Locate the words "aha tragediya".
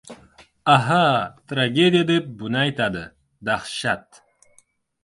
0.75-2.03